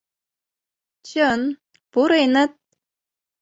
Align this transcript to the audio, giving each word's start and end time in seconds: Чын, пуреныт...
Чын, 1.07 1.41
пуреныт... 1.91 2.51